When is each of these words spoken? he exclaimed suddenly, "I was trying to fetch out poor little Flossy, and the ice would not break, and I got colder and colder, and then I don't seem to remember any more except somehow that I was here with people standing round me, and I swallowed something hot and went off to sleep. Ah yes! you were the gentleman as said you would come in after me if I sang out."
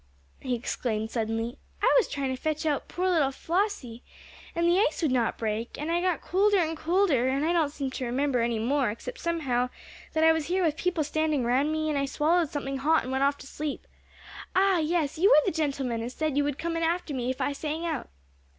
he 0.39 0.55
exclaimed 0.55 1.11
suddenly, 1.11 1.59
"I 1.79 1.93
was 1.95 2.07
trying 2.07 2.35
to 2.35 2.41
fetch 2.41 2.65
out 2.65 2.87
poor 2.87 3.07
little 3.07 3.31
Flossy, 3.31 4.01
and 4.55 4.65
the 4.67 4.79
ice 4.79 5.03
would 5.03 5.11
not 5.11 5.37
break, 5.37 5.77
and 5.79 5.91
I 5.91 6.01
got 6.01 6.21
colder 6.21 6.57
and 6.57 6.75
colder, 6.75 7.27
and 7.27 7.43
then 7.43 7.49
I 7.51 7.53
don't 7.53 7.69
seem 7.69 7.91
to 7.91 8.05
remember 8.05 8.39
any 8.39 8.57
more 8.57 8.89
except 8.89 9.19
somehow 9.19 9.69
that 10.13 10.23
I 10.23 10.31
was 10.33 10.47
here 10.47 10.65
with 10.65 10.75
people 10.75 11.03
standing 11.03 11.43
round 11.45 11.71
me, 11.71 11.87
and 11.87 11.99
I 11.99 12.05
swallowed 12.05 12.49
something 12.49 12.77
hot 12.77 13.03
and 13.03 13.11
went 13.11 13.23
off 13.23 13.37
to 13.37 13.45
sleep. 13.45 13.85
Ah 14.55 14.79
yes! 14.79 15.19
you 15.19 15.29
were 15.29 15.45
the 15.45 15.55
gentleman 15.55 16.01
as 16.01 16.15
said 16.15 16.35
you 16.35 16.43
would 16.45 16.57
come 16.57 16.75
in 16.75 16.81
after 16.81 17.13
me 17.13 17.29
if 17.29 17.39
I 17.39 17.53
sang 17.53 17.85
out." 17.85 18.09